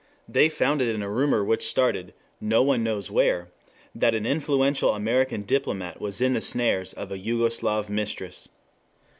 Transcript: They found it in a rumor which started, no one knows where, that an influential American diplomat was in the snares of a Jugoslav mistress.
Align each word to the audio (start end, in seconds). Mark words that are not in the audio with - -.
They 0.27 0.49
found 0.49 0.81
it 0.81 0.95
in 0.95 1.03
a 1.03 1.09
rumor 1.11 1.43
which 1.45 1.67
started, 1.67 2.15
no 2.39 2.63
one 2.63 2.83
knows 2.83 3.11
where, 3.11 3.49
that 3.93 4.15
an 4.15 4.25
influential 4.25 4.95
American 4.95 5.43
diplomat 5.43 6.01
was 6.01 6.21
in 6.21 6.33
the 6.33 6.41
snares 6.41 6.91
of 6.93 7.11
a 7.11 7.19
Jugoslav 7.19 7.87
mistress. 7.87 8.49